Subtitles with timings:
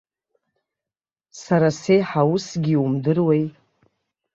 [1.41, 3.45] Сара сеиҳа усгьы иумдыруеи.